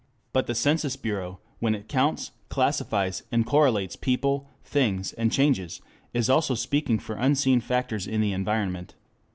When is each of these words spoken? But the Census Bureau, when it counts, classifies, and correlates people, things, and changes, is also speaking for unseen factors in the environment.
But 0.33 0.47
the 0.47 0.55
Census 0.55 0.95
Bureau, 0.95 1.39
when 1.59 1.75
it 1.75 1.87
counts, 1.87 2.31
classifies, 2.49 3.21
and 3.31 3.45
correlates 3.45 3.95
people, 3.95 4.49
things, 4.63 5.13
and 5.13 5.31
changes, 5.31 5.79
is 6.11 6.27
also 6.27 6.55
speaking 6.55 6.97
for 6.97 7.13
unseen 7.17 7.61
factors 7.61 8.07
in 8.07 8.19
the 8.19 8.33
environment. 8.33 8.95